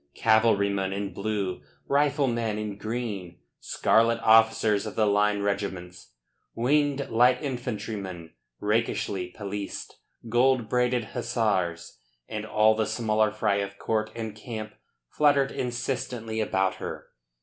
Cavalrymen 0.15 0.91
in 0.93 1.13
blue, 1.13 1.61
riflemen 1.87 2.57
in 2.57 2.75
green, 2.75 3.37
scarlet 3.59 4.19
officers 4.21 4.87
of 4.87 4.95
the 4.95 5.05
line 5.05 5.43
regiments, 5.43 6.13
winged 6.55 7.07
light 7.11 7.39
infantrymen, 7.43 8.33
rakishly 8.59 9.29
pelissed, 9.31 9.97
gold 10.27 10.67
braided 10.67 11.09
hussars 11.13 11.99
and 12.27 12.47
all 12.47 12.73
the 12.73 12.87
smaller 12.87 13.29
fry 13.29 13.57
of 13.57 13.77
court 13.77 14.11
and 14.15 14.35
camp 14.35 14.73
fluttered 15.07 15.51
insistently 15.51 16.39
about 16.41 16.77
her. 16.77 17.09